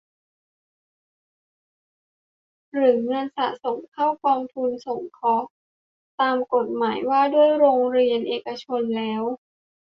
[2.73, 5.49] หรือเงินสะสมเข้ากองทุนสงเคราะห์
[6.19, 9.23] ตามกฎหมายว่าด้วยโรงเรียนเอกชนแล้ว